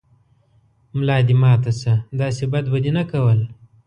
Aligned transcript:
ملا 0.97 1.17
دې 1.27 1.35
ماته 1.41 1.71
شۀ، 1.79 1.93
داسې 2.19 2.43
بد 2.51 2.65
به 2.71 2.77
دې 2.83 2.91
نه 2.97 3.03
کول 3.11 3.39